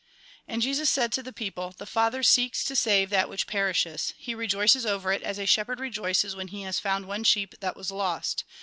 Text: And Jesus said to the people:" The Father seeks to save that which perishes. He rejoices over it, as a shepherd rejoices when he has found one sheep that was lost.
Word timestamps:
And 0.47 0.63
Jesus 0.63 0.89
said 0.89 1.11
to 1.11 1.21
the 1.21 1.31
people:" 1.31 1.69
The 1.77 1.85
Father 1.85 2.23
seeks 2.23 2.63
to 2.63 2.75
save 2.75 3.11
that 3.11 3.29
which 3.29 3.45
perishes. 3.45 4.15
He 4.17 4.33
rejoices 4.33 4.83
over 4.83 5.13
it, 5.13 5.21
as 5.21 5.37
a 5.37 5.45
shepherd 5.45 5.79
rejoices 5.79 6.35
when 6.35 6.47
he 6.47 6.63
has 6.63 6.79
found 6.79 7.05
one 7.05 7.23
sheep 7.23 7.59
that 7.59 7.75
was 7.75 7.91
lost. 7.91 8.43